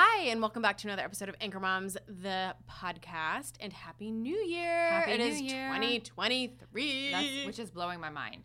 [0.00, 4.36] Hi, and welcome back to another episode of Anchor Moms, the podcast, and Happy New
[4.36, 4.90] Year.
[4.90, 5.66] Happy It New is Year.
[5.74, 7.10] 2023.
[7.10, 8.44] That's, which is blowing my mind.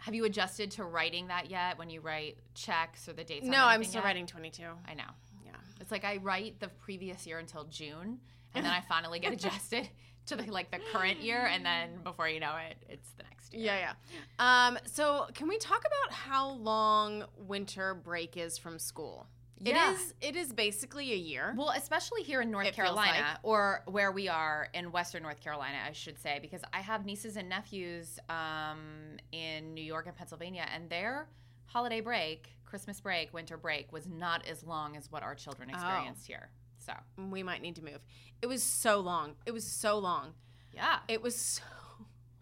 [0.00, 1.78] Have you adjusted to writing that yet?
[1.78, 3.46] When you write checks or the dates?
[3.46, 4.08] on no, I'm still yet?
[4.08, 4.62] writing 22.
[4.86, 5.04] I know.
[5.42, 5.52] Yeah.
[5.80, 8.18] It's like I write the previous year until June,
[8.54, 9.88] and then I finally get adjusted
[10.26, 13.54] to the like the current year, and then before you know it, it's the next
[13.54, 13.64] year.
[13.64, 13.94] Yeah,
[14.38, 14.66] yeah.
[14.68, 19.28] Um, so can we talk about how long winter break is from school?
[19.60, 19.90] Yeah.
[19.90, 21.54] It is it is basically a year.
[21.56, 23.38] Well, especially here in North It Carolina, like.
[23.42, 27.36] or where we are in Western North Carolina, I should say, because I have nieces
[27.36, 31.28] and nephews um, in New York and Pennsylvania, and their
[31.66, 36.26] holiday break, Christmas break, winter break, was not as long as what our children experienced
[36.26, 36.50] here.
[36.78, 36.92] So,
[37.30, 37.98] we might need to move.
[38.40, 39.34] It was so long.
[39.44, 40.32] It was so long.
[40.72, 41.00] yeah.
[41.08, 41.62] It was so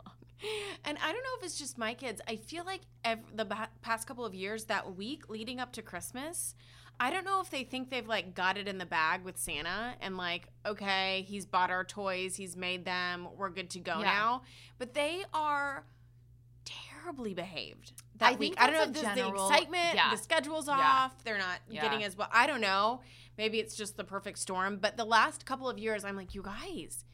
[0.04, 0.14] long.
[0.84, 2.20] And I don't know if it's just my kids.
[2.28, 5.82] I feel like ev- the ba- past couple of years, that week leading up to
[5.82, 6.54] Christmas,
[6.98, 9.94] I don't know if they think they've like got it in the bag with Santa
[10.00, 14.04] and like, okay, he's bought our toys, he's made them, we're good to go Yeah.
[14.04, 14.42] now.
[14.78, 15.84] But they are
[16.64, 18.38] terribly behaved that I week.
[18.56, 20.10] think I don't know if this is the excitement, yeah.
[20.10, 20.74] the schedule's Yeah.
[20.78, 22.28] off, they're not getting as well.
[22.32, 23.02] I don't know.
[23.38, 24.78] Maybe it's just the perfect storm.
[24.78, 27.04] But the last couple of years, I'm like, you guys.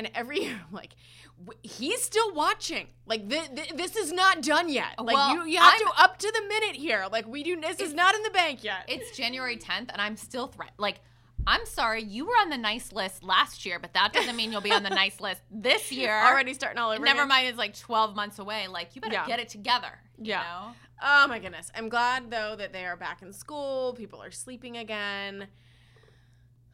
[0.00, 0.94] And every year, I'm like,
[1.38, 2.86] w- he's still watching.
[3.04, 4.94] Like, th- th- this is not done yet.
[4.98, 7.04] Like, Well, you, you have I'm- to up to the minute here.
[7.12, 8.84] Like, we do, this is not in the bank yet.
[8.88, 10.72] It's January 10th, and I'm still threat.
[10.78, 11.00] Like,
[11.46, 14.62] I'm sorry, you were on the nice list last year, but that doesn't mean you'll
[14.62, 16.18] be on the nice list this year.
[16.18, 17.04] already starting all over.
[17.04, 17.28] Never again.
[17.28, 18.66] mind, it's like 12 months away.
[18.66, 19.26] Like, you better Yeah.
[19.26, 19.98] get it together.
[20.16, 20.42] you Yeah.
[20.42, 20.72] know?
[21.02, 21.70] Oh my goodness.
[21.74, 23.94] I'm glad though that they are back in school.
[23.94, 25.48] People are sleeping again.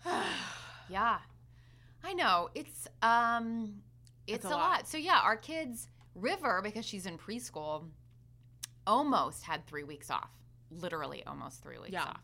[0.89, 1.19] Yeah.
[2.07, 2.49] I know.
[2.55, 3.83] It's um
[4.27, 4.59] it's, a a, lot.
[4.59, 4.89] lot.
[4.89, 7.85] So yeah, our kids River because she's in preschool
[8.87, 10.31] almost had 3 weeks off.
[10.71, 12.05] Literally almost 3 weeks Yeah.
[12.05, 12.23] off.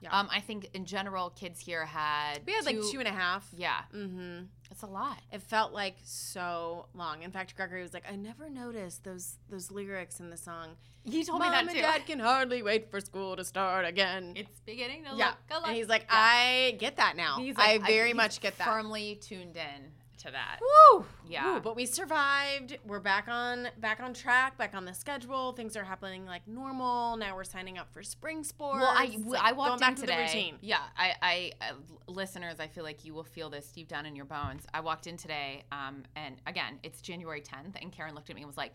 [0.00, 0.18] Yeah.
[0.18, 3.48] Um I think in general kids here had we had like two and a half.
[3.56, 3.80] Yeah.
[3.94, 4.44] Mm-hmm.
[4.70, 5.18] It's a lot.
[5.32, 7.22] It felt like so long.
[7.22, 11.24] In fact, Gregory was like, "I never noticed those those lyrics in the song." You
[11.24, 11.80] told Mom me that and too.
[11.80, 14.34] Dad can hardly wait for school to start again.
[14.36, 15.68] It's beginning to yeah, look a lot.
[15.68, 16.16] and he's like, Yeah.
[16.16, 17.38] "I get that now.
[17.38, 20.58] He's I like, very he's much get that." Firmly tuned in to that.
[20.92, 21.04] Woo!
[21.28, 21.54] Yeah.
[21.54, 22.78] Woo, but we survived.
[22.86, 25.52] We're back on back on track, back on the schedule.
[25.52, 27.16] Things are happening like normal.
[27.16, 28.80] Now we're signing up for spring sports.
[28.80, 30.16] Well, I, It's like I walked back in to today.
[30.16, 30.54] the routine.
[30.60, 31.72] Yeah, I, I, uh,
[32.06, 34.64] listeners, I feel like you will feel this deep down in your bones.
[34.74, 38.42] I walked in today, um, and again, it's January 10th, and Karen looked at me
[38.42, 38.72] and was like,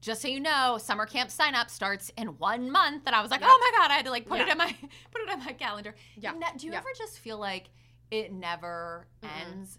[0.00, 3.30] "Just so you know, summer camp sign up starts in one month." And I was
[3.30, 3.50] like, Yep.
[3.52, 4.52] "Oh my god!" I had to like put it Yeah.
[4.52, 4.66] in my
[5.10, 5.94] put it on my calendar.
[6.16, 6.32] Yeah.
[6.56, 6.78] Do you Yeah.
[6.78, 7.68] ever just feel like
[8.10, 9.28] it never Mm-mm.
[9.50, 9.78] ends?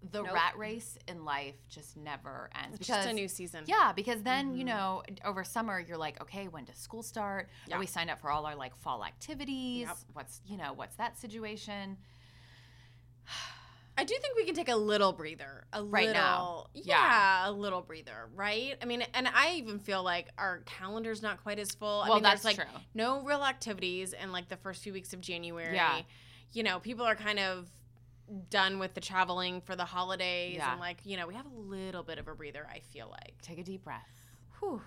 [0.00, 0.32] The Nope.
[0.32, 2.78] rat race in life just never ends.
[2.78, 3.64] It's just a new season.
[3.66, 4.68] Yeah, because then, you Mhm.
[4.68, 7.48] know, over summer you're like, okay, when does school start?
[7.72, 9.88] Are we signed up for all our like fall activities?
[9.88, 9.96] Yep.
[10.12, 11.98] What's, you know, what's that situation?
[13.96, 15.66] I do think we can take a little breather.
[15.72, 16.66] A Right little, now.
[16.72, 17.50] Yeah, Yeah.
[17.50, 18.78] a little breather, right?
[18.80, 22.02] I mean, and I even feel like our calendar's not quite as full.
[22.02, 22.80] I Well, mean, that's there's like true.
[22.94, 25.74] no real activities in like the first few weeks of January.
[25.74, 26.02] Yeah.
[26.52, 27.68] You know, people are kind of
[28.50, 30.72] done with the traveling for the holidays Yeah.
[30.72, 33.34] and like, you know, we have a little bit of a breather, I feel like.
[33.42, 34.08] Take a deep breath.
[34.60, 34.80] Whew.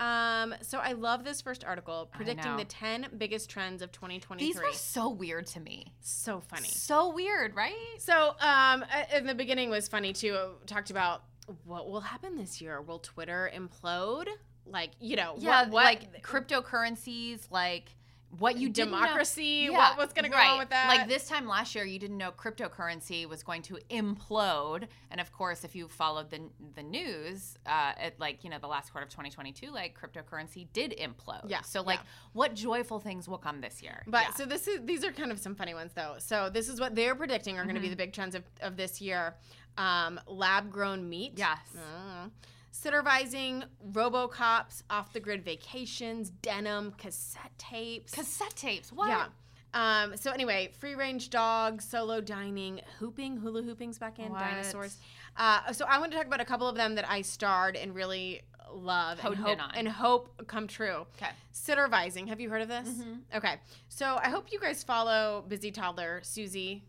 [0.00, 4.44] Um, so I love this first article predicting the 10 biggest trends of 2023.
[4.46, 5.92] These were so weird to me.
[6.00, 6.66] so funny.
[6.68, 7.74] So weird, right?
[7.98, 10.34] So, um, uh, in the beginning was funny too.
[10.62, 11.22] It talked about
[11.64, 12.80] what will happen this year.
[12.82, 14.26] Will Twitter implode?
[14.66, 17.94] Like, you know, Yeah, what, what- like cryptocurrencies, like
[18.38, 19.68] what you didn't know- democracy.
[19.70, 20.88] What was going to go on with that?
[20.88, 25.32] Like this time last year, you didn't know cryptocurrency was going to implode, and of
[25.32, 26.40] course, if you followed the
[26.74, 30.92] the news, uh, at like you know the last quarter of 2022, like cryptocurrency did
[30.98, 31.48] implode.
[31.48, 32.06] Yeah, So like, yeah.
[32.32, 34.02] what joyful things will come this year?
[34.06, 34.34] But Yeah.
[34.34, 36.14] so this is these are kind of some funny ones though.
[36.18, 37.84] So this is what they're predicting are going to Mm-hmm.
[37.84, 39.34] be the big trends of, of this year.
[39.76, 41.32] Um, lab grown meat.
[41.36, 41.58] Yes.
[41.76, 42.30] Mm.
[42.74, 43.62] Sittervising,
[43.92, 48.12] RoboCops, off the grid vacations, denim, cassette tapes.
[48.12, 48.92] cassette tapes.
[48.92, 49.08] What?
[49.08, 49.26] Yeah.
[49.74, 54.40] Um, so anyway, free range dogs, solo dining, hooping, hula hooping's back in, What?
[54.40, 54.98] dinosaurs.
[55.36, 57.94] Uh, so I want to talk about a couple of them that I starred and
[57.94, 58.42] really
[58.72, 61.06] love and hope, and hope come true.
[61.16, 61.30] Okay.
[61.52, 62.28] Sittervising.
[62.28, 62.88] Have you heard of this?
[62.88, 63.36] Mm-hmm.
[63.36, 63.54] Okay.
[63.88, 66.82] So I hope you guys follow Busy Toddler, Susie.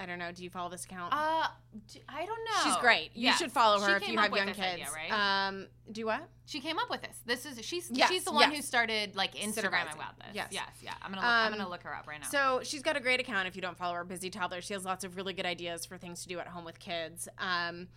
[0.00, 0.32] I don't know.
[0.32, 1.12] Do you follow this account?
[1.14, 1.46] Uh,
[1.92, 2.64] d- I don't know.
[2.64, 3.10] She's great.
[3.14, 3.38] You Yes.
[3.38, 4.58] should follow She her if you have young kids.
[4.60, 5.12] idea, right?
[5.48, 6.26] Um, do what?
[6.46, 7.20] She came up with this.
[7.26, 10.28] This is she's Yes, she's the one who started like Instagram about this.
[10.32, 10.48] Yes.
[10.52, 10.94] yes, yeah.
[11.02, 12.26] I'm gonna look, I'm Um, gonna look her up right now.
[12.28, 13.46] So she's got a great account.
[13.46, 15.98] If you don't follow her, Busy Toddler, she has lots of really good ideas for
[15.98, 17.28] things to do at home with kids.
[17.38, 17.88] Um,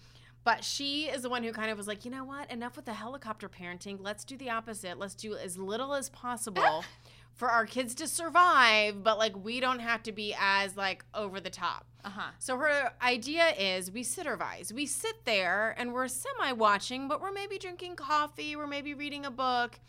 [0.43, 2.51] but she is the one who kind of was like, you know what?
[2.51, 3.97] Enough with the helicopter parenting.
[4.01, 4.99] Let's do the opposite.
[4.99, 6.83] Let's do as little as possible
[7.33, 11.39] for our kids to survive, but like we don't have to be as like over
[11.39, 11.85] the top.
[12.05, 12.29] uh huh.
[12.39, 14.71] So her idea is we sittervise.
[14.71, 19.25] We sit there and we're semi watching, but we're maybe drinking coffee, we're maybe reading
[19.25, 19.79] a book,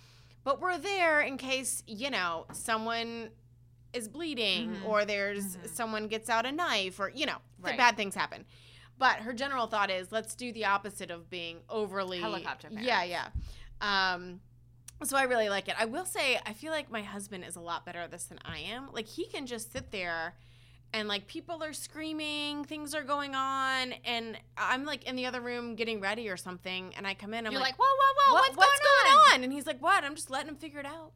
[0.42, 3.30] but we're there in case, you know, someone
[3.92, 4.86] is bleeding Mhm.
[4.86, 7.76] or there's someone gets out a knife or, you know, Right.
[7.78, 8.44] bad things happen.
[8.98, 13.28] But her general thought is let's do the opposite of being overly Helicopter Yeah, yeah.
[13.80, 14.40] Um
[15.02, 15.74] so I really like it.
[15.78, 18.38] I will say I feel like my husband is a lot better at this than
[18.44, 18.88] I am.
[18.92, 20.34] Like he can just sit there
[20.92, 25.40] and like people are screaming, things are going on, and I'm like in the other
[25.40, 27.84] room getting ready or something, and I come in, and I'm You're like, like, whoa,
[27.84, 29.42] whoa, whoa, "What- what's, going, on?
[29.44, 30.04] And he's like, what?
[30.04, 31.10] I'm just letting him figure it out.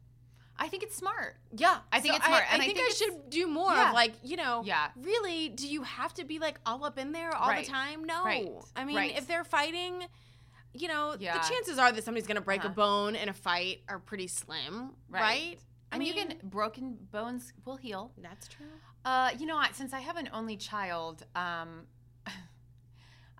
[0.61, 1.37] I think it's smart.
[1.55, 3.71] Yeah, I think So it's smart, I, and I think, think I should do more
[3.71, 3.87] Yeah.
[3.87, 4.89] of like, you know, Yeah.
[4.97, 7.65] Really, do you have to be like all up in there all Right.
[7.65, 8.03] the time?
[8.03, 8.25] No.
[8.25, 8.49] Right.
[8.75, 9.17] I mean, Right.
[9.17, 10.03] if they're fighting,
[10.73, 11.37] you know, Yeah.
[11.39, 12.73] the chances are that somebody's going to break a Uh-huh.
[12.75, 15.21] bone in a fight are pretty slim, right?
[15.21, 15.59] Right.
[15.91, 18.11] I And you mean, can broken bones will heal.
[18.17, 18.67] That's true.
[19.03, 21.87] Uh, you know, I, since I have an only child, um,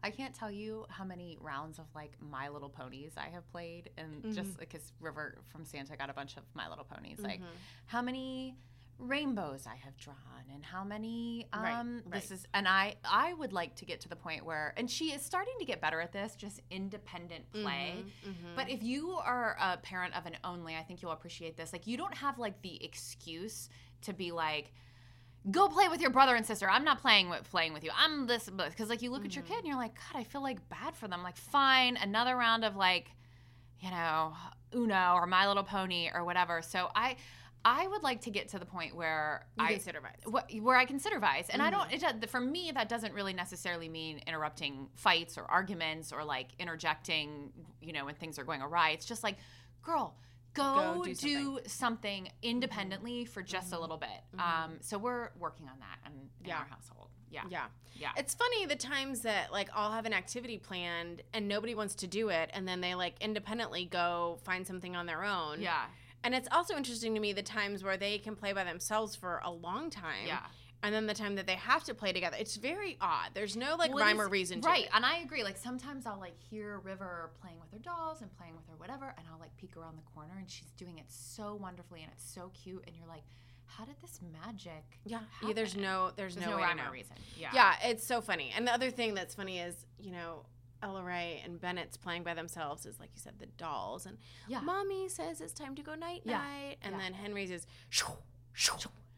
[0.02, 3.90] I can't tell you how many rounds of like My Little Ponies I have played,
[3.98, 7.42] and just because River from Santa got a bunch of My Little Ponies, like
[7.86, 8.56] how many
[9.00, 10.18] rainbows I have drawn,
[10.54, 14.10] and how many Right, um this is, and I I would like to get to
[14.10, 18.04] the point where, and she is starting to get better at this, just independent play.
[18.28, 18.56] Mm-hmm.
[18.56, 21.72] But if you are a parent of an only, I think you'll appreciate this.
[21.72, 23.70] Like, you don't have like the excuse
[24.02, 24.74] to be like,
[25.50, 26.70] go play with your brother and sister.
[26.70, 27.92] I'm not playing with playing with you.
[27.98, 30.44] I'm this because like you look at your kid and you're like, God, I feel
[30.44, 31.24] like bad for them.
[31.24, 33.12] Like, fine, another round of like,
[33.80, 34.34] you know,
[34.76, 36.62] Uno or My Little Pony or whatever.
[36.62, 37.16] So I.
[37.66, 40.16] I would like to get to the point where You I can supervise.
[40.26, 41.90] what, where I can supervise, and I don't.
[41.90, 42.24] Mm-hmm.
[42.24, 47.52] It, for me, that doesn't really necessarily mean interrupting fights or arguments or like interjecting,
[47.82, 48.92] you know, when things are going awry.
[48.92, 49.38] It's just like,
[49.84, 50.16] girl,
[50.54, 52.30] go, Go do do, something.
[52.42, 54.10] independently for just a little bit.
[54.40, 56.48] Um, so we're working on that in, in Mm-hmm.
[56.48, 56.58] Yeah.
[56.60, 57.10] our household.
[57.32, 57.66] Yeah, Yeah.
[57.94, 58.10] yeah.
[58.18, 62.08] It's funny the times that like I'll have an activity planned and nobody wants to
[62.08, 65.62] do it and then they like independently go find something on their own.
[65.62, 65.84] yeah,
[66.24, 69.42] And it's also interesting to me the times where they can play by themselves for
[69.44, 70.28] a long time.
[70.28, 70.40] yeah.
[70.82, 72.38] And then the time that they have to play together.
[72.40, 73.32] It's very odd.
[73.34, 74.90] There's no like Well, rhyme or reason to right it.
[74.94, 78.56] and i agree like sometimes i'll like hear river playing with her dolls and playing
[78.56, 81.56] with her whatever and i'll like peek around the corner and she's doing it so
[81.56, 83.24] wonderfully and it's so cute and you're like
[83.66, 85.20] how did this magic Yeah.
[85.46, 88.22] yeah there's no there's, there's no, no, way rhyme or reason yeah Yeah, it's so
[88.22, 88.52] funny.
[88.56, 90.46] And the other thing that's funny is, you know,
[90.82, 94.06] Ella Ray and Bennett's playing by themselves is like you said, the dolls.
[94.06, 94.18] And
[94.48, 94.62] Yeah.
[94.62, 96.78] mommy says it's time to go night Yeah, night.
[96.82, 97.02] And yeah.
[97.02, 98.08] then Henry's is shoo,
[98.54, 98.74] shoo,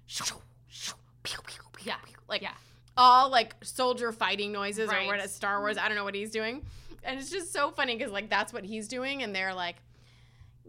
[0.08, 0.24] shoo,
[0.68, 2.16] shoo, pew, pew, pew, Yeah, pew.
[2.28, 2.54] like yeah.
[2.98, 5.30] all like soldier fighting noises or what Right.
[5.30, 5.78] Star Wars.
[5.78, 6.66] I don't know what he's doing.
[7.04, 9.78] And it's just so funny because like that's what he's doing, and they're like,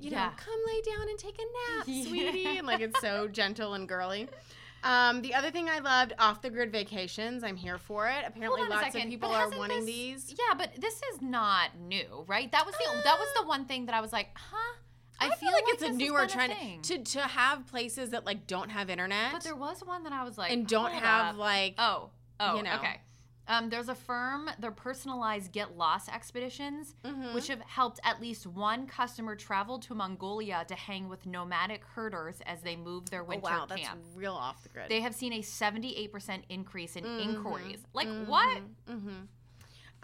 [0.01, 2.05] you know, come lay down and take a nap, Yeah.
[2.07, 2.59] sweetie.
[2.59, 4.29] And like it's so gentle and girly.
[4.85, 7.45] Um, the other thing I loved, off the grid vacations.
[7.45, 8.25] I'm here for it.
[8.27, 10.35] Apparently, lots of people are wanting this- these.
[10.39, 12.51] Yeah, but this is not new, right?
[12.51, 14.77] That was the that was the one thing that I was like, huh?
[15.21, 16.83] I, feel, like, it's a newer trend thing.
[16.83, 20.25] to to have places that like don't have internet But there was one that I
[20.25, 21.39] was like, and don't have up.
[21.41, 22.11] like Oh,
[22.41, 22.75] oh, you know.
[22.77, 23.01] okay.
[23.49, 27.35] Um, there's a firm, their personalized get lost expeditions, Mm-hmm.
[27.35, 32.37] which have helped at least one customer travel to Mongolia to hang with nomadic herders
[32.47, 34.01] as they move their oh, winter wow, that's camp.
[34.15, 34.89] real off the grid.
[34.89, 37.31] They have seen a 78% increase in Mm-hmm.
[37.31, 37.81] inquiries.
[37.93, 38.59] Like, what?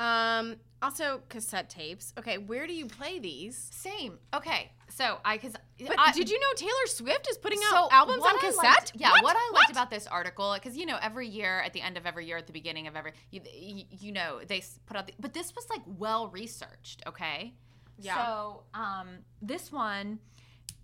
[0.01, 2.13] Um, also cassette tapes.
[2.19, 3.57] Okay, where do you play these?
[3.73, 4.19] Same.
[4.35, 4.71] Okay.
[4.91, 5.53] So I because
[5.87, 8.57] But did you know Taylor Swift is putting out albums on cassette?
[8.65, 9.37] liked- yeah, what, What?
[9.37, 9.71] I liked What?
[9.71, 12.47] about this article, because you know, every year at the end of every year, at
[12.47, 15.07] the beginning of every, you, you, you know, they put out.
[15.07, 17.03] The, but this was like well researched.
[17.07, 17.55] Okay.
[18.01, 18.15] Yeah.
[18.17, 19.09] So um,
[19.43, 20.21] this one,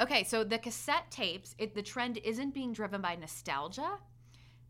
[0.00, 0.24] okay.
[0.24, 3.98] So the cassette tapes, it, the trend isn't being driven by nostalgia.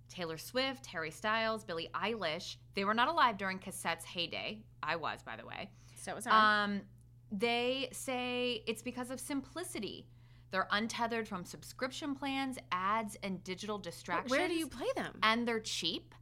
[0.09, 4.63] Taylor Swift, Harry Styles, Billie Eilish, they were not alive during cassette's heyday.
[4.83, 5.71] I was, by the way.
[5.97, 6.65] So was I.
[6.65, 6.83] Um,
[7.31, 10.07] they say it's because of simplicity.
[10.51, 14.31] They're untethered from subscription plans, ads, and digital But distractions.
[14.31, 15.19] where do you play them?
[15.23, 16.15] And they're cheap.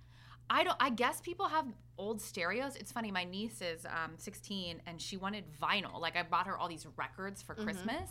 [0.55, 0.77] I don't.
[0.79, 1.65] I guess people have
[1.97, 2.77] old stereos.
[2.77, 3.11] It's funny.
[3.11, 5.99] My niece is um, 16 and she wanted vinyl.
[6.01, 8.09] Like I bought her all these records for Christmas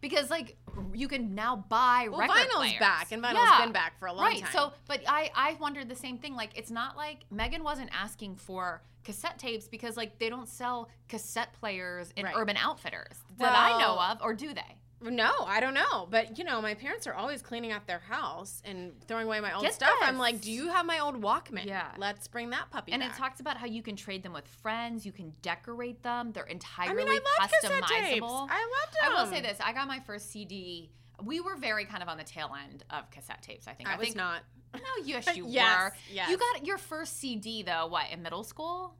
[0.00, 0.56] because like
[0.94, 2.78] you can now buy Mm-hmm, Well, record vinyl's players.
[2.80, 3.64] back, and vinyl's Yeah.
[3.64, 4.40] been back for a long right.
[4.42, 4.52] time.
[4.52, 6.34] So, but I I wondered the same thing.
[6.34, 10.88] Like it's not like Megan wasn't asking for cassette tapes because like they don't sell
[11.08, 12.34] cassette players in Right.
[12.36, 14.78] Urban Outfitters that I know of, or do they?
[15.10, 16.06] No, I don't know.
[16.10, 19.52] But you know, my parents are always cleaning out their house and throwing away my
[19.52, 19.94] old Get stuff.
[20.00, 21.66] I'm like, do you have my old Walkman?
[21.66, 21.88] Yeah.
[21.98, 23.12] Let's bring that puppy And back.
[23.12, 26.32] it talks about how you can trade them with friends, you can decorate them.
[26.32, 27.88] They're I entirely mean, I love cassette customizable.
[28.00, 28.22] tapes.
[28.26, 29.12] I loved them.
[29.12, 30.90] I will say this: I got my first CD.
[31.22, 33.68] We were very kind of on the tail end of cassette tapes.
[33.68, 33.88] I think.
[33.88, 34.40] I, I was think not.
[34.74, 35.96] No, yes, you Yes, were.
[36.12, 36.30] yes.
[36.30, 37.86] You got your first CD though.
[37.86, 38.94] What in middle school?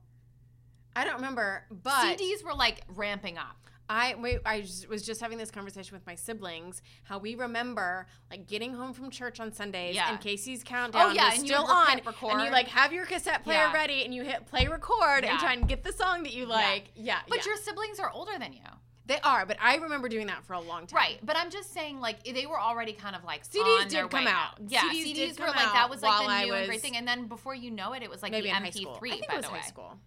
[0.95, 3.57] I don't remember, but CDs were like ramping up.
[3.89, 4.39] I wait.
[4.45, 6.81] I just, was just having this conversation with my siblings.
[7.03, 10.09] How we remember like getting home from church on Sundays Yeah.
[10.09, 12.33] and Casey's oh, countdown Oh, yeah, was still on, record.
[12.33, 13.73] and you like have your cassette player Yeah.
[13.73, 15.31] ready, and you hit play record Yeah.
[15.31, 16.85] and try and get the song that you like.
[16.95, 18.59] Yeah, But your siblings are older than you.
[19.05, 19.45] they are.
[19.45, 20.97] But I remember doing that for a long time.
[20.97, 24.01] Right, but I'm just saying, like they were already kind of like CDs on their
[24.03, 24.57] did come way out.
[24.67, 26.81] Yeah, CDs CDs, did were come like out that was like the new and great
[26.81, 28.97] thing, and then before you know it, it was like Maybe the in high school.
[28.99, 29.07] MP3.
[29.11, 29.61] I think it was high way.
[29.61, 29.99] school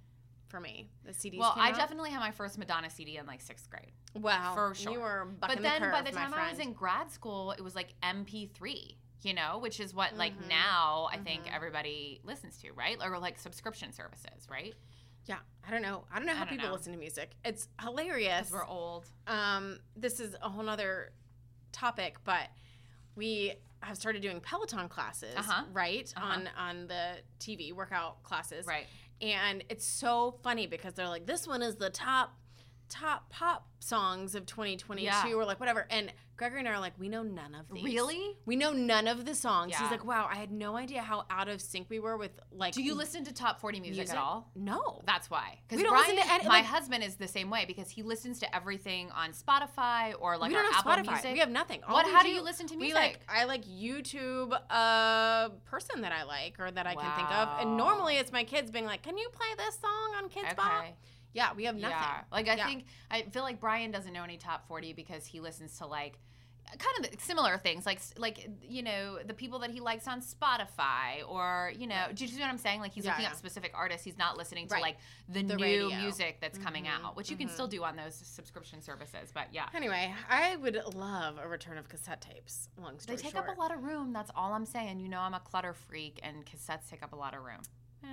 [0.48, 0.88] for me.
[1.04, 1.38] The CDs.
[1.38, 1.76] Well, I out.
[1.76, 3.92] definitely had my first Madonna CD in like sixth grade.
[4.14, 4.92] Wow, for sure.
[4.92, 7.60] You were But then the curve, by the time I was in grad school, it
[7.62, 10.48] was like MP3, you know, which is what like Mhm.
[10.48, 11.54] now I think Mhm.
[11.54, 12.96] everybody listens to, right?
[13.02, 14.74] Or like subscription services, right?
[15.26, 16.06] yeah, I don't know.
[16.10, 16.74] I don't know how don't people know.
[16.74, 17.32] listen to music.
[17.44, 18.50] It's hilarious.
[18.50, 19.04] We're old.
[19.26, 21.12] um, this is a whole nother
[21.70, 22.48] topic, but
[23.14, 25.64] we have started doing Peloton classes, Uh-huh.
[25.72, 26.12] right?
[26.16, 26.26] Uh-huh.
[26.26, 28.66] On on the TV workout classes.
[28.66, 28.86] Right.
[29.20, 32.36] And it's so funny because they're like, this one is the top
[32.88, 35.32] top pop songs of 2022 Yeah.
[35.34, 35.86] or like whatever.
[35.90, 37.82] And Gregory and I are like, we know none of these.
[37.82, 38.36] Really?
[38.46, 39.72] We know none of the songs.
[39.72, 39.82] Yeah.
[39.82, 42.74] He's like, wow, I had no idea how out of sync we were with like.
[42.74, 44.16] Do you listen to top 40 music, music?
[44.16, 44.48] at all?
[44.54, 45.02] No.
[45.04, 45.58] That's why.
[45.68, 48.38] Because Brian, listen to any- my like- husband is the same way because he listens
[48.40, 51.12] to everything on Spotify or like we our don't have Apple Spotify.
[51.14, 51.32] Music.
[51.32, 51.82] We have nothing.
[51.84, 53.22] All What- how do you listen to We like music?
[53.28, 57.76] I like YouTube a person that I like or that I can think of, and
[57.76, 60.84] normally it's my kids being like, "Can you play this song on Kidz Bop?"
[61.38, 61.96] Yeah, we have nothing.
[61.98, 62.22] Yeah.
[62.32, 62.66] Like I Yeah.
[62.66, 66.18] think I feel like Brian doesn't know any top 40 because he listens to like
[66.78, 71.26] kind of similar things like like you know the people that he likes on Spotify
[71.26, 73.30] or you know do you see what I'm saying like he's Yeah, looking yeah.
[73.30, 74.82] up specific artists he's not listening to Right.
[74.82, 74.98] like
[75.30, 75.88] the, The new radio.
[75.96, 77.52] music that's coming Mhm, out which you can mhm.
[77.52, 81.88] still do on those subscription services but yeah Anyway, I would love a return of
[81.88, 82.68] cassette tapes.
[82.76, 83.48] Long story they take short.
[83.48, 86.20] up a lot of room that's all I'm saying you know I'm a clutter freak
[86.22, 87.62] and cassettes take up a lot of room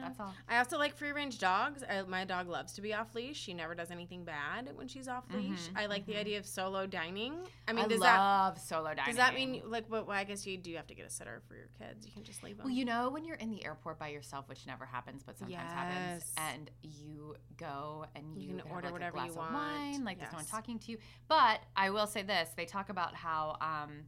[0.02, 1.84] that's all I also like free range dogs.
[1.84, 3.38] I, my dog loves to be off leash.
[3.40, 5.70] She never does anything bad when she's off leash.
[5.70, 6.20] Mhm, I like the mhm.
[6.20, 7.34] idea of solo dining.
[7.68, 9.86] I I mean, does that love solo dining does that mean like?
[9.90, 10.08] What?
[10.08, 12.06] Well, I guess you do have to get a sitter for your kids.
[12.06, 12.66] You can just leave them.
[12.66, 15.72] Well, you know, when you're in the airport by yourself, which never happens, but sometimes
[15.72, 19.46] happens, and you go and You you, can have, order like, whatever a you glass
[19.48, 19.54] of want.
[19.54, 20.98] wine, like there's no one talking to you.
[21.28, 23.58] But I will say this: they talk about how.
[23.62, 24.06] Um,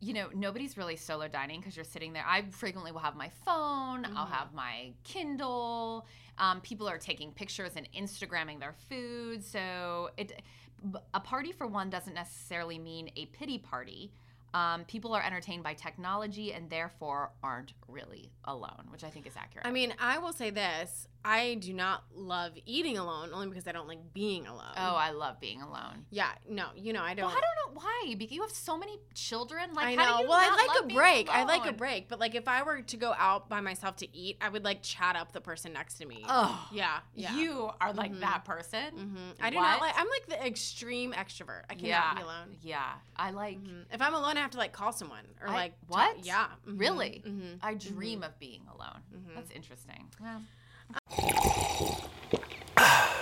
[0.00, 2.24] you know, nobody's really solo dining because you're sitting there.
[2.26, 4.30] I frequently will have my phone, I'll Mhm.
[4.30, 6.06] have my Kindle.
[6.38, 9.42] Um, people are taking pictures and Instagramming their food.
[9.44, 10.42] So it,
[11.14, 14.12] a party for one doesn't necessarily mean a pity party.
[14.56, 19.34] Um, people are entertained by technology and therefore aren't really alone, which I think is
[19.36, 19.66] accurate.
[19.66, 23.72] I mean, I will say this: I do not love eating alone, only because I
[23.72, 24.74] don't like being alone.
[24.76, 26.06] oh, I love being alone.
[26.10, 27.26] yeah, no, you know, I don't.
[27.26, 28.14] Well, I don't know why.
[28.16, 29.74] Because you have so many children.
[29.74, 31.28] Like, I how do you well, I like a break.
[31.28, 34.16] I like a break, but like if I were to go out by myself to
[34.16, 36.24] eat, I would like chat up the person next to me.
[36.28, 37.34] Oh, yeah, yeah.
[37.34, 38.20] You are like Mhm.
[38.20, 38.94] that person.
[38.94, 39.94] hmm I do not like.
[39.98, 41.64] I'm like the extreme extrovert.
[41.68, 42.56] I cannot yeah, be alone.
[42.62, 43.58] Yeah, I like.
[43.58, 43.86] Mhm.
[43.92, 46.24] If I'm alone, I have to like call someone or I- like ta- what?
[46.24, 47.22] yeah, mhm, Really?
[47.26, 47.58] mhm.
[47.62, 49.00] I dream of being alone.
[49.14, 49.34] Mhm.
[49.34, 50.06] That's interesting.
[50.22, 50.38] Yeah.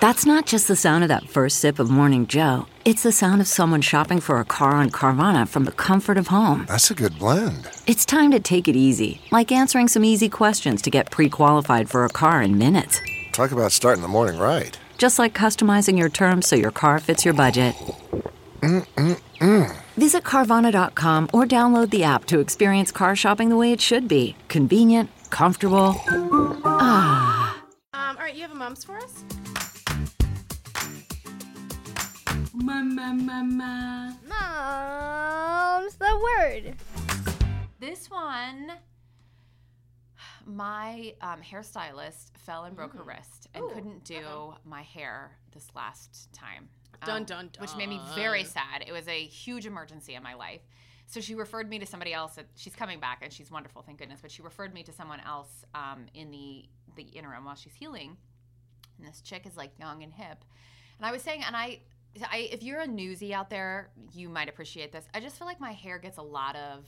[0.01, 2.67] That's not just the sound of that first sip of Morning Joe.
[2.85, 6.27] It's the sound of someone shopping for a car on Carvana from the comfort of
[6.27, 6.67] home.
[6.69, 7.71] That's a good blend.
[7.87, 11.89] It's time to take it easy, like answering some easy questions to get pre qualified
[11.89, 13.01] for a car in minutes.
[13.33, 14.79] Talk about starting the morning right.
[14.99, 17.75] Just like customizing your terms so your car fits your budget.
[19.97, 24.35] Visit Carvana.com or download the app to experience car shopping the way it should be
[24.49, 25.95] convenient, comfortable.
[26.65, 27.63] Ah.
[27.93, 29.25] Um, all right, you have a mums for us?
[32.53, 34.19] Mama, mama.
[34.29, 36.75] Mom's the word.
[37.79, 38.73] This one,
[40.47, 46.33] my um, hairstylist fell and broke her wrist and couldn't do my hair this last
[46.33, 46.69] time.
[47.05, 48.85] Dun, um, dun, Which made me very sad.
[48.87, 50.61] It was a huge emergency in my life.
[51.07, 52.35] So she referred me to somebody else.
[52.37, 54.21] That, she's coming back and she's wonderful, thank goodness.
[54.23, 56.65] But she referred me to someone else um, in the
[56.97, 58.17] the interim while she's healing.
[58.99, 60.45] And this chick is like young and hip.
[60.99, 61.81] And I was saying, and I,
[62.31, 65.05] I, if you're a newsie out there, you might appreciate this.
[65.13, 66.85] I just feel like my hair gets a lot of.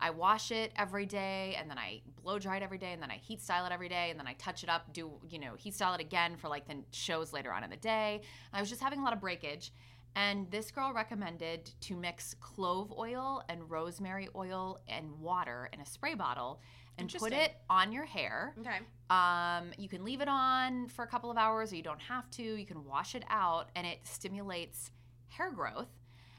[0.00, 3.10] I wash it every day, and then I blow dry it every day, and then
[3.10, 5.54] I heat style it every day, and then I touch it up, do you know,
[5.54, 8.22] heat style it again for like the shows later on in the day.
[8.52, 9.72] I was just having a lot of breakage,
[10.14, 15.86] and this girl recommended to mix clove oil and rosemary oil and water in a
[15.86, 16.60] spray bottle
[16.98, 18.54] and put it on your hair.
[18.58, 18.78] Okay.
[19.10, 22.28] Um, you can leave it on for a couple of hours, or you don't have
[22.32, 22.42] to.
[22.42, 24.90] You can wash it out, and it stimulates
[25.28, 25.88] hair growth.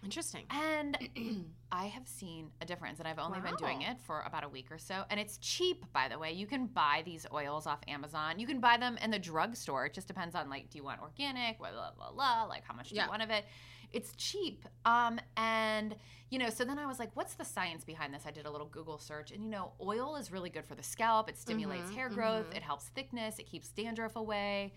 [0.03, 0.45] Interesting.
[0.49, 0.97] And
[1.71, 4.71] I have seen a difference, and I've only been doing it for about a week
[4.71, 5.03] or so.
[5.09, 6.31] And it's cheap, by the way.
[6.31, 8.39] You can buy these oils off Amazon.
[8.39, 9.85] You can buy them in the drugstore.
[9.85, 12.73] It just depends on like, do you want organic, blah blah blah, blah like how
[12.73, 13.03] much do Yeah.
[13.05, 13.45] you want of it?
[13.91, 14.65] It's cheap.
[14.85, 15.95] Um, and
[16.29, 18.23] you know, so then I was like, what's the science behind this?
[18.25, 20.83] I did a little Google search, and you know, oil is really good for the
[20.83, 21.27] scalp.
[21.27, 22.55] It stimulates Mm-hmm, hair growth.
[22.55, 23.39] It helps thickness.
[23.39, 24.73] It keeps dandruff away.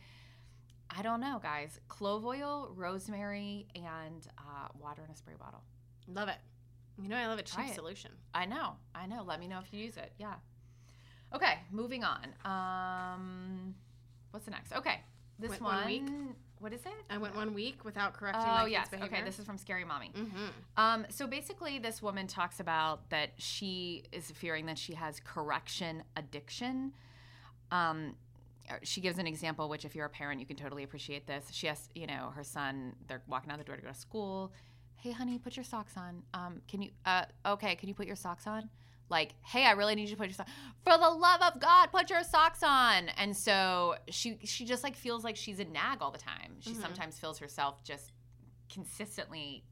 [0.97, 1.81] I don't know, guys.
[1.89, 5.63] Clove oil, rosemary, and uh, water in a spray bottle.
[6.07, 6.37] Love it.
[7.01, 7.75] You know, I love a cheap it.
[7.75, 8.11] solution.
[8.35, 8.75] I know.
[8.95, 9.23] I know.
[9.27, 10.13] Let me know if you use it.
[10.19, 10.35] Yeah.
[11.35, 12.27] Okay, moving on.
[12.45, 13.75] Um,
[14.31, 14.73] what's the next?
[14.73, 15.01] Okay,
[15.39, 15.77] this Went one.
[15.77, 16.05] one week?
[16.59, 16.93] What is it?
[17.11, 18.89] I went one week without correcting Oh kid's yes.
[18.89, 19.17] behavior.
[19.17, 20.13] Okay, this is from Scary Mommy.
[20.17, 20.47] Mm-hmm.
[20.77, 26.05] Um, so basically, this woman talks about that she is fearing that she has correction
[26.17, 26.93] addiction.
[27.73, 28.15] Um,
[28.83, 31.47] she gives an example, which if you're a parent, you can totally appreciate this.
[31.53, 32.95] She has, you know, her son.
[33.09, 34.53] They're walking out the door to go to school.
[34.97, 36.23] Hey, honey, put your socks on.
[36.33, 36.91] Um, can you?
[37.05, 38.69] Uh, okay, can you put your socks on?
[39.09, 40.51] Like, hey, I really need you to put your socks.
[40.85, 43.09] For the love of God, put your socks on.
[43.11, 46.55] And so she she just like feels like she's a nag all the time.
[46.61, 48.13] She sometimes feels herself just
[48.73, 49.65] consistently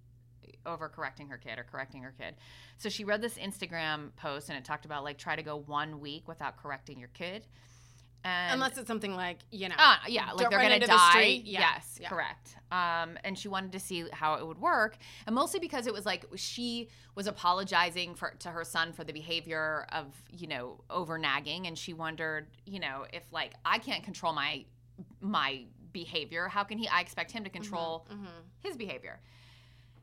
[0.66, 2.34] overcorrecting her kid or correcting her kid.
[2.76, 6.00] So she read this Instagram post and it talked about like try to go one
[6.00, 7.46] week without correcting your kid.
[8.24, 9.74] And Unless it's something like, you know.
[9.78, 11.40] uh, yeah, like they're gonna die.
[11.44, 11.60] Yeah.
[11.60, 12.08] Yes, Yeah.
[12.10, 12.56] correct.
[12.70, 16.04] Um, and she wanted to see how it would work, and mostly because it was
[16.06, 21.16] like she was apologizing for to her son for the behavior of you know over
[21.18, 24.64] nagging, and she wondered, you know, if like I can't control my
[25.20, 26.86] my behavior, how can he?
[26.88, 28.26] I expect him to control Mm-hmm.
[28.60, 29.18] his behavior.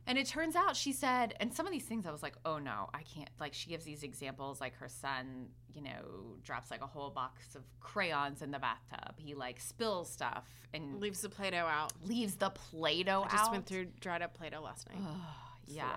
[0.08, 2.58] And it turns out she said, and some of these things I was like, oh
[2.60, 3.30] no, I can't.
[3.40, 7.56] Like she gives these examples, like her son, you know, drops like a whole box
[7.56, 9.16] of crayons in the bathtub.
[9.18, 11.92] He like spills stuff and Leaves the Play Doh out.
[12.06, 14.98] leaves the Play-Doh I just went through dried up Play Doh last night.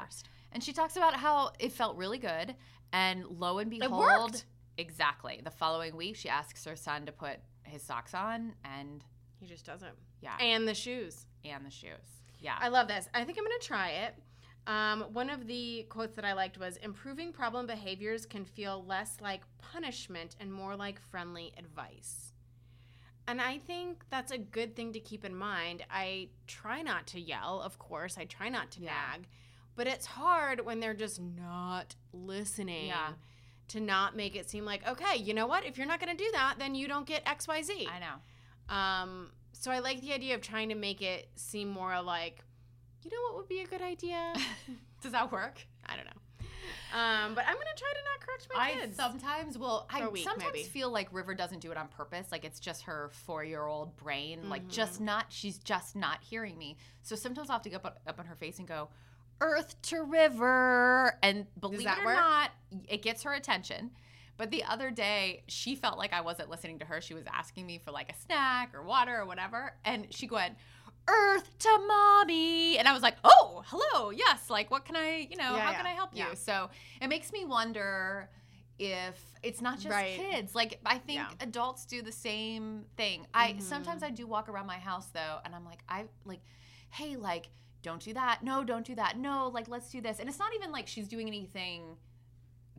[0.02, 0.28] Worst.
[0.52, 2.56] And she talks about how it felt really good,
[2.92, 4.42] and lo and behold,
[4.78, 5.40] exactly.
[5.44, 9.04] The following week, she asks her son to put his socks on, and
[9.38, 9.94] He just doesn't.
[10.20, 11.26] yeah, And the shoes.
[11.44, 12.19] and the shoes.
[12.40, 13.08] Yeah, I love this.
[13.14, 14.14] I think I'm going to try it.
[14.66, 19.16] Um, one of the quotes that I liked was improving problem behaviors can feel less
[19.20, 22.32] like punishment and more like friendly advice.
[23.26, 25.84] And I think that's a good thing to keep in mind.
[25.90, 28.92] I try not to yell, of course, I try not to Yeah.
[29.12, 29.28] nag,
[29.76, 32.88] but it's hard when they're just not listening.
[32.88, 33.12] Yeah.
[33.68, 35.64] To not make it seem like, okay, you know what?
[35.64, 37.86] If you're not going to do that, then you don't get XYZ.
[37.88, 38.74] I know.
[38.74, 42.38] Um, so I like the idea of trying to make it seem more like,
[43.04, 44.32] you know what would be a good idea?
[45.02, 45.60] Does that work?
[45.86, 46.12] I don't know.
[46.92, 48.96] Um, but I'm gonna try to not correct my I kids.
[48.96, 49.86] sometimes will.
[49.90, 50.64] I week, sometimes maybe.
[50.64, 52.32] feel like River doesn't do it on purpose.
[52.32, 54.70] Like it's just her four-year-old brain, like Mm-hmm.
[54.70, 55.26] just not.
[55.28, 56.76] She's just not hearing me.
[57.02, 58.88] So sometimes I'll have to go up, up on her face and go,
[59.40, 62.16] "Earth to River," and believe it or work?
[62.16, 62.50] not,
[62.88, 63.92] it gets her attention.
[64.40, 67.02] But the other day, she felt like I wasn't listening to her.
[67.02, 70.54] She was asking me for like a snack or water or whatever, and she went.
[71.08, 72.78] Earth to mommy.
[72.78, 74.10] And I was like, oh, hello.
[74.10, 74.48] Yes.
[74.48, 76.20] Like, what can I, you know, Yeah, how yeah, can I help you?
[76.24, 76.34] yeah.
[76.34, 76.70] So
[77.02, 78.30] it makes me wonder
[78.78, 80.16] if it's not just Right.
[80.18, 80.54] kids.
[80.54, 81.24] Like I think Yeah.
[81.26, 81.48] Mm-hmm.
[81.48, 83.26] adults do the same thing.
[83.34, 86.40] I sometimes I do walk around my house though, and I'm like, I like,
[86.90, 87.48] hey, like,
[87.82, 88.42] don't do that.
[88.44, 89.18] No, don't do that.
[89.18, 90.18] No, like, let's do this.
[90.20, 91.96] And it's not even like she's doing anything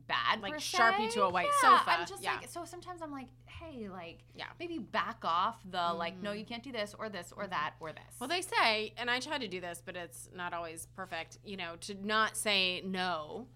[0.07, 1.15] bad, Like Sharpie se.
[1.15, 1.91] to a white Yeah, sofa.
[1.91, 2.35] I'm just Yeah.
[2.35, 4.45] like, so sometimes I'm like, hey, like, Yeah.
[4.59, 6.47] maybe back off the like, no, you mm.
[6.47, 8.03] can't do this or this or that or this.
[8.19, 11.57] Well, they say, and I try to do this, but it's not always perfect, you
[11.57, 13.47] know, to not say no.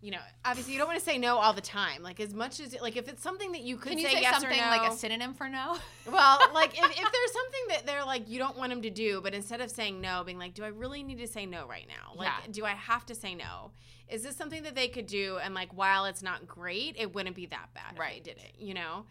[0.00, 2.02] You know, obviously you don't want to say no all the time.
[2.04, 4.20] Like as much as like if it's something that you could Can you say, say,
[4.20, 5.76] yes something or no, like a synonym for no?
[6.12, 9.20] well, like if, if there's something that they're like you don't want them to do,
[9.20, 11.86] but instead of saying no, being like, do I really need to say no right
[11.88, 12.14] now?
[12.14, 12.52] Like, Yeah.
[12.52, 13.72] do I have to say no?
[14.08, 15.38] Is this something that they could do?
[15.42, 18.18] And like, while it's not great, it wouldn't be that bad Right.
[18.18, 18.52] if they did it.
[18.58, 19.04] You know,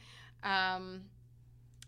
[0.43, 1.02] um,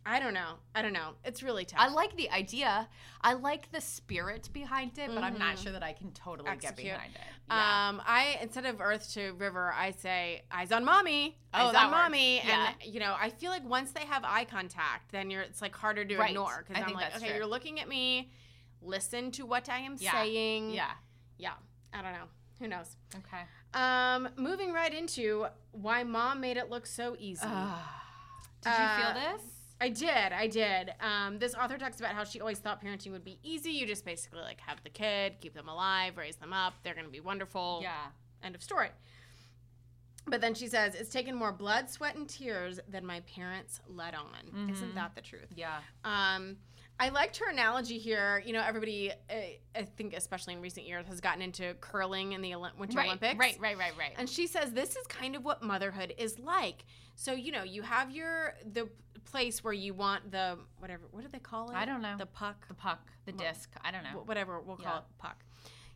[0.05, 0.53] I don't know.
[0.73, 1.11] I don't know.
[1.23, 1.79] It's really tough.
[1.81, 2.87] I like the idea.
[3.21, 6.75] I like the spirit behind it, but I'm not sure that I can totally get
[6.77, 6.83] Mm-hmm.
[6.83, 7.21] Behind it.
[7.49, 7.89] Yeah.
[7.89, 11.37] Um, I instead of Earth to River, I say eyes on mommy.
[11.53, 12.01] Oh, eyes that on works.
[12.03, 12.37] mommy.
[12.37, 12.69] Yeah.
[12.81, 15.75] And you know, I feel like once they have eye contact, then you're it's like
[15.75, 16.29] harder to Right.
[16.29, 17.35] ignore because I'm like, okay, true.
[17.37, 18.31] you're looking at me.
[18.81, 20.11] Listen to what I am Yeah.
[20.13, 20.71] saying.
[20.71, 20.91] yeah.
[21.37, 21.53] Yeah.
[21.93, 22.25] I don't know.
[22.59, 22.95] Who knows?
[23.15, 23.43] Okay.
[23.73, 27.45] Um, moving right into why mom made it look so easy.
[27.45, 29.41] Did you feel Uh, this?
[29.81, 30.91] I did, I did.
[30.99, 33.71] Um, this author talks about how she always thought parenting would be easy.
[33.71, 36.73] You just basically like have the kid, keep them alive, raise them up.
[36.83, 37.79] They're gonna be wonderful.
[37.81, 37.93] Yeah.
[38.43, 38.89] End of story.
[40.27, 44.13] But then she says, it's taken more blood, sweat, and tears than my parents let
[44.13, 44.69] on.
[44.69, 45.47] Isn't that the truth?
[45.55, 45.79] Yeah.
[46.03, 46.57] Um,
[46.99, 48.43] I liked her analogy here.
[48.45, 49.33] You know, everybody, uh,
[49.75, 53.39] I think, especially in recent years, has gotten into curling in the Winter Right, Olympics.
[53.39, 54.11] right, right, right, right.
[54.17, 56.83] And she says this is kind of what motherhood is like.
[57.15, 58.89] So you know, you have your the
[59.19, 61.03] place where you want the whatever.
[61.11, 61.75] What do they call it?
[61.75, 62.15] I don't know.
[62.17, 62.67] The puck.
[62.67, 63.69] the puck, the disc.
[63.83, 64.21] I don't know.
[64.25, 64.99] whatever we'll call Yeah.
[64.99, 65.43] it puck.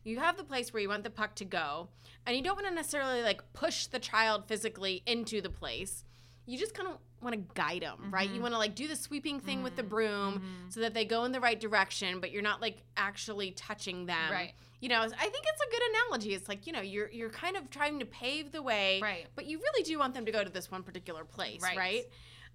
[0.04, 1.88] You have the place where you want the puck to go,
[2.26, 6.04] and you don't want to necessarily like push the child physically into the place.
[6.46, 8.26] You just kind of want to guide them, right?
[8.26, 8.36] Mm-hmm.
[8.36, 11.24] You want to like do the sweeping thing with the broom so that they go
[11.24, 14.30] in the right direction, but you're not like actually touching them.
[14.30, 14.52] Right.
[14.80, 16.34] You know, I think it's a good analogy.
[16.34, 19.26] It's like, you know, you're you're kind of trying to pave the way, Right.
[19.34, 21.78] but you really do want them to go to this one particular place, Right.
[21.78, 22.04] right?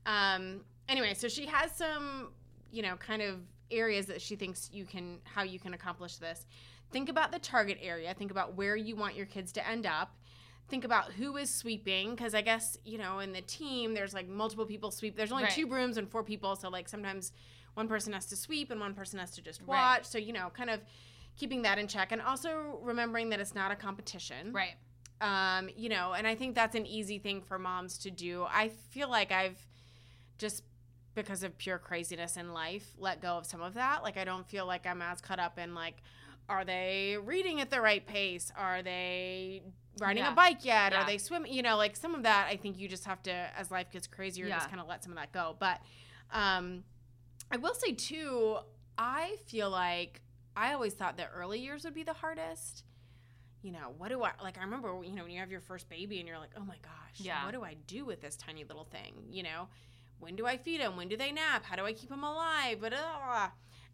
[0.06, 2.30] Um, anyway, so she has some,
[2.72, 6.46] you know, kind of areas that she thinks you can, how you can accomplish this.
[6.92, 8.14] Think about the target area.
[8.14, 10.16] Think about where you want your kids to end up.
[10.70, 14.28] Think about who is sweeping, because I guess, you know, in the team, there's like
[14.28, 15.16] multiple people sweep.
[15.16, 15.54] There's only Right.
[15.54, 16.56] two brooms and four people.
[16.56, 17.32] So, like, sometimes
[17.74, 19.68] one person has to sweep and one person has to just Right.
[19.68, 20.06] watch.
[20.06, 20.82] So, you know, kind of
[21.38, 22.12] keeping that in check.
[22.12, 24.76] And also remembering that it's not a competition Right.
[25.22, 28.46] um, you know, and I think that's an easy thing for moms to do.
[28.50, 29.58] I feel like I've
[30.40, 30.64] just
[31.16, 34.02] because of pure craziness in life let go of some of that.
[34.04, 35.98] Like I don't feel like I'm as caught up in like
[36.48, 38.52] are they reading at the right pace?
[38.58, 39.62] Are they
[40.00, 40.32] riding Yeah.
[40.32, 40.94] a bike yet?
[40.94, 41.04] Yeah.
[41.04, 41.54] Are they swimming?
[41.54, 44.08] You know, like some of that I think you just have to as life gets
[44.08, 44.56] crazier Yeah.
[44.58, 45.56] just kind of let some of that go.
[45.60, 45.80] But
[46.32, 46.84] um
[47.52, 48.58] I will say too,
[48.98, 50.22] I feel like
[50.56, 52.84] I always thought the early years would be the hardest
[53.62, 54.58] you know, what do I like?
[54.58, 56.78] I remember, you know, when you have your first baby and you're like, oh my
[56.82, 57.44] gosh, Yeah.
[57.44, 59.14] what do I do with this tiny little thing?
[59.30, 59.68] You know,
[60.20, 60.96] when do I feed them?
[60.96, 61.66] When do they nap?
[61.66, 62.80] How do I keep them alive?
[62.80, 63.52] Blah.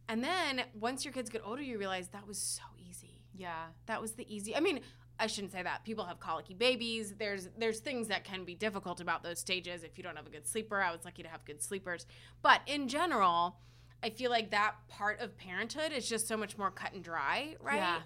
[0.07, 3.21] And then once your kids get older, you realize that was so easy.
[3.33, 3.65] Yeah.
[3.87, 4.55] That was the easy.
[4.55, 4.81] I mean,
[5.19, 5.83] I shouldn't say that.
[5.83, 7.15] People have colicky babies.
[7.17, 10.29] There's there's things that can be difficult about those stages if you don't have a
[10.29, 10.81] good sleeper.
[10.81, 12.05] I was lucky to have good sleepers.
[12.41, 13.57] But in general,
[14.03, 17.55] I feel like that part of parenthood is just so much more cut and dry,
[17.61, 17.77] right?
[17.77, 17.99] Yeah.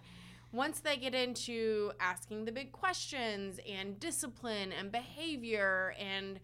[0.51, 6.39] Once they get into asking the big questions and discipline and behavior and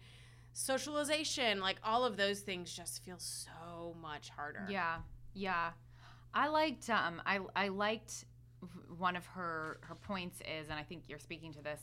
[0.56, 4.66] socialization, like all of those things just feel so much harder.
[4.68, 4.96] Yeah,
[5.34, 5.70] yeah.
[6.34, 8.24] I liked um I I liked
[8.98, 11.80] one of her her points is and I think you're speaking to this.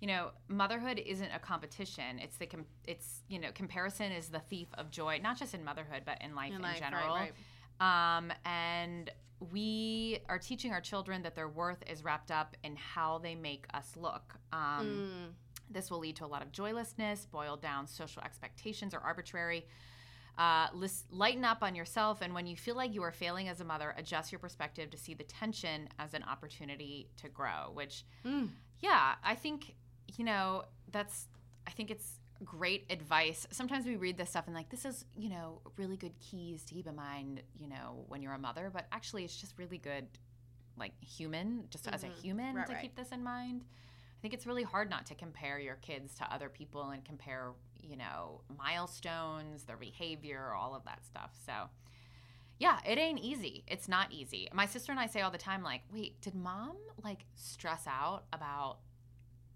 [0.00, 2.18] You know, motherhood isn't a competition.
[2.18, 5.64] It's the com- it's you know, comparison is the thief of joy, not just in
[5.64, 7.14] motherhood but in life In in, life, right, general.
[7.14, 7.32] right.
[7.80, 9.10] Um and
[9.50, 13.66] we are teaching our children that their worth is wrapped up in how they make
[13.74, 14.34] us look.
[14.52, 15.34] Um Mm.
[15.70, 19.66] This will lead to a lot of joylessness, boiled down social expectations are arbitrary.
[20.38, 23.60] Uh, lis- lighten up on yourself, and when you feel like you are failing as
[23.60, 27.70] a mother, adjust your perspective to see the tension as an opportunity to grow.
[27.74, 28.48] Which, Mm.
[28.80, 29.74] yeah, I think
[30.16, 31.28] you know that's.
[31.66, 33.46] I think it's great advice.
[33.50, 36.74] Sometimes we read this stuff and like this is you know really good keys to
[36.74, 37.42] keep in mind.
[37.54, 40.06] You know when you're a mother, but actually it's just really good,
[40.78, 42.82] like human, just as a human Right, to right.
[42.82, 43.64] keep this in mind.
[44.22, 47.54] I think it's really hard not to compare your kids to other people and compare,
[47.82, 51.32] you know, milestones, their behavior, all of that stuff.
[51.44, 51.52] So,
[52.60, 53.64] yeah, it ain't easy.
[53.66, 54.46] It's not easy.
[54.52, 58.22] My sister and I say all the time, like, wait, did mom like stress out
[58.32, 58.78] about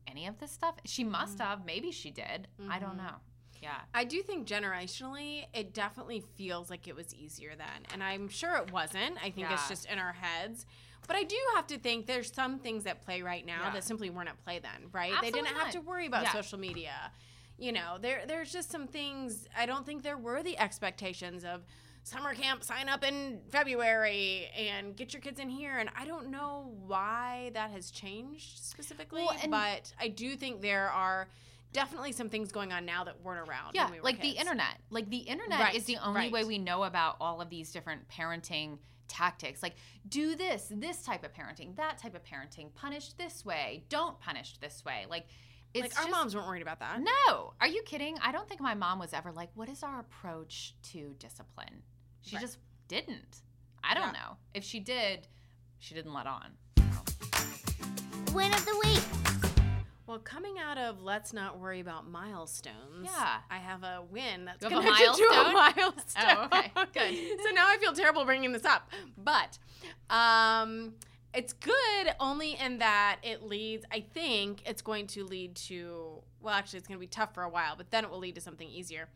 [0.08, 0.74] any of this stuff?
[0.84, 1.42] She must mm.
[1.42, 1.64] have.
[1.64, 2.48] Maybe she did.
[2.68, 3.06] I don't mm-hmm.
[3.06, 3.14] know.
[3.62, 3.78] Yeah.
[3.94, 7.86] I do think generationally, it definitely feels like it was easier then.
[7.92, 9.16] And I'm sure it wasn't.
[9.24, 10.66] I think it's just in our heads.
[11.06, 13.70] But I do have to think there's some things at play right now Yeah.
[13.70, 15.12] that simply weren't at play then, right?
[15.20, 16.32] they didn't have to worry about Yeah.
[16.32, 17.12] social media.
[17.58, 21.64] You know, there there's just some things I don't think there were the expectations of
[22.02, 26.28] summer camp sign up in February and get your kids in here and I don't
[26.28, 31.28] know why that has changed specifically, Well, but I do think there are
[31.72, 34.30] definitely some things going on now that weren't around Yeah, when we were like the
[34.30, 34.78] internet.
[34.90, 38.08] Like the internet Right, is the only way we know about all of these different
[38.08, 39.62] parenting tactics.
[39.62, 39.74] Like
[40.08, 44.56] do this, this type of parenting, that type of parenting, punish this way, don't punish
[44.58, 45.06] this way.
[45.08, 45.26] Like
[45.74, 47.00] it's like our just- moms weren't worried about that.
[47.00, 47.52] No.
[47.60, 48.16] Are you kidding?
[48.22, 51.82] I don't think my mom was ever like, what is our approach to discipline?
[52.22, 52.42] She Right.
[52.42, 53.42] just didn't.
[53.84, 54.20] I don't Yeah.
[54.22, 54.36] know.
[54.54, 55.28] If she did,
[55.78, 56.56] she didn't let on.
[58.32, 59.25] Win of the week.
[60.06, 63.04] Well, coming out of let's not worry about milestones.
[63.04, 63.38] Yeah.
[63.50, 66.48] I have a win that's You have a connected to a milestone?
[66.76, 67.10] Oh, okay.
[67.36, 67.40] Good.
[67.42, 69.58] so now I feel terrible bringing this up, but
[70.08, 70.94] um,
[71.34, 73.84] it's good only in that it leads.
[73.90, 76.22] I think it's going to lead to.
[76.40, 78.36] Well, actually, it's going to be tough for a while, but then it will lead
[78.36, 79.08] to something easier.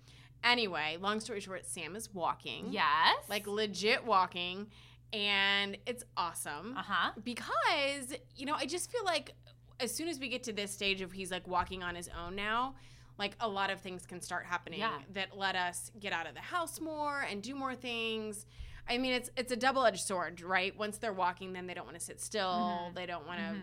[0.43, 2.67] Anyway, long story short, Sam is walking.
[2.71, 3.17] Yes.
[3.29, 4.67] Like legit walking,
[5.13, 7.11] and it's awesome uh huh.
[7.25, 9.35] because you know i just feel like
[9.81, 12.35] as soon as we get to this stage of he's like walking on his own
[12.37, 12.75] now
[13.19, 14.99] like a lot of things can start happening Yeah.
[15.13, 18.47] that let us get out of the house more and do more things
[18.89, 21.99] i mean it's it's a double-edged sword right once they're walking then they don't want
[21.99, 22.49] to sit still
[22.91, 22.95] Mhm.
[22.95, 23.63] they don't want to Mhm.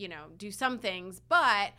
[0.00, 1.72] you know do some things but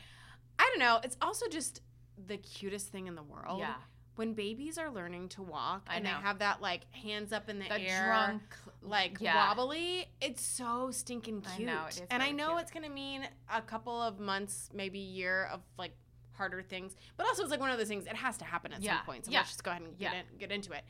[0.59, 1.81] i don't know it's also just
[2.27, 3.75] the cutest thing in the world Yeah.
[4.19, 6.09] When babies are learning to walk I and know.
[6.09, 8.41] they have that like hands up in the, The air drunk,
[8.81, 9.33] like yeah.
[9.33, 10.07] wobbly.
[10.19, 11.69] It's so stinking cute.
[11.69, 12.61] I know, it is and I know cute.
[12.63, 15.93] it's gonna mean a couple of months, maybe year of like
[16.33, 16.97] harder things.
[17.15, 19.05] But also it's like one of those things, it has to happen at Yeah, some
[19.05, 19.25] point.
[19.25, 20.19] So yeah, let's just go ahead and get yeah.
[20.19, 20.83] in, get into it.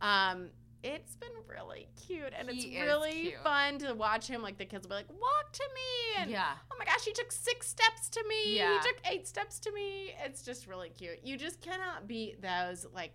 [0.00, 0.48] Um
[0.82, 3.34] it's been really cute and He it's really cute.
[3.42, 4.42] fun to watch him.
[4.42, 6.52] Like the kids will be like, walk to me and Yeah.
[6.72, 8.56] oh my gosh, he took six steps to me.
[8.56, 8.74] Yeah.
[8.80, 10.12] He took eight steps to me.
[10.24, 11.20] It's just really cute.
[11.22, 13.14] You just cannot beat those like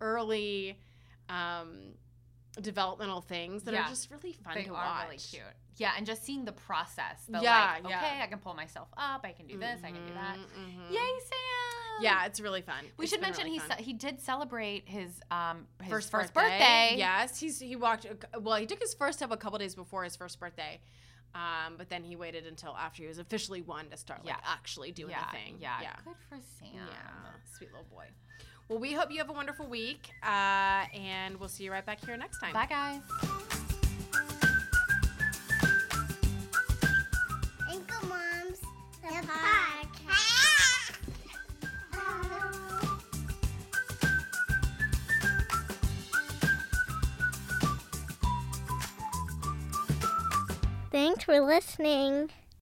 [0.00, 0.78] early
[1.28, 1.94] um
[2.60, 3.84] developmental things that Yeah.
[3.86, 5.04] are just really fun They to are watch.
[5.04, 5.42] really cute.
[5.76, 7.24] Yeah, and just seeing the process.
[7.28, 7.98] The Yeah, like, yeah.
[7.98, 9.20] okay, I can pull myself up.
[9.24, 9.80] I can do this.
[9.84, 10.38] I can do that.
[10.38, 10.46] Mhm,
[10.78, 10.90] mhm.
[10.90, 12.00] Yay, Sam!
[12.02, 12.84] Yeah, it's really fun.
[12.96, 16.32] We It's should mention really he ce- he did celebrate his um his first, first,
[16.34, 16.58] birthday.
[16.58, 16.94] birthday.
[16.96, 18.06] Yes, he's he walked.
[18.40, 20.80] Well, he took his first step a couple days before his first birthday,
[21.34, 24.40] um, but then he waited until after he was officially one to start like Yeah.
[24.44, 25.58] actually doing yeah, the thing.
[25.60, 26.70] Yeah, yeah, Good for Sam.
[26.74, 27.32] yeah.
[27.56, 28.08] Sweet little boy.
[28.68, 32.04] Well, we hope you have a wonderful week, uh, and we'll see you right back
[32.04, 32.52] here next time.
[32.52, 33.00] Bye, guys.
[37.70, 38.60] Anchor Moms,
[39.02, 40.92] the podcast.
[50.90, 52.30] Thanks for listening.